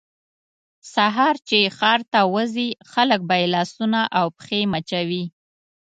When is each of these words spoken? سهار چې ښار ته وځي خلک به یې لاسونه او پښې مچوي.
سهار 0.93 1.35
چې 1.47 1.59
ښار 1.77 2.01
ته 2.11 2.19
وځي 2.33 2.69
خلک 2.91 3.19
به 3.29 3.35
یې 3.41 3.47
لاسونه 3.55 3.99
او 4.19 4.25
پښې 4.37 4.59
مچوي. 4.71 5.23